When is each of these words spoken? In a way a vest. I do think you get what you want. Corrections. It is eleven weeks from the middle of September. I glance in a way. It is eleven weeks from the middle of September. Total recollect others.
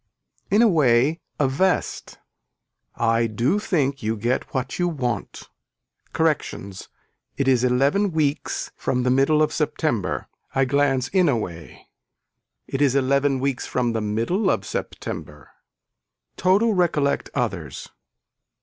In 0.49 0.63
a 0.63 0.67
way 0.67 1.19
a 1.39 1.47
vest. 1.47 2.17
I 2.95 3.27
do 3.27 3.59
think 3.59 4.01
you 4.01 4.17
get 4.17 4.51
what 4.51 4.79
you 4.79 4.87
want. 4.87 5.47
Corrections. 6.11 6.87
It 7.37 7.47
is 7.47 7.63
eleven 7.63 8.11
weeks 8.11 8.71
from 8.75 9.03
the 9.03 9.11
middle 9.11 9.43
of 9.43 9.53
September. 9.53 10.27
I 10.55 10.65
glance 10.65 11.07
in 11.09 11.29
a 11.29 11.37
way. 11.37 11.87
It 12.65 12.81
is 12.81 12.95
eleven 12.95 13.39
weeks 13.39 13.67
from 13.67 13.93
the 13.93 14.01
middle 14.01 14.49
of 14.49 14.65
September. 14.65 15.49
Total 16.35 16.73
recollect 16.73 17.29
others. 17.35 17.87